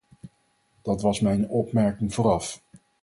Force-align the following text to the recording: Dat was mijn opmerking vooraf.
Dat 0.81 1.01
was 1.01 1.19
mijn 1.19 1.47
opmerking 1.49 2.13
vooraf. 2.13 2.61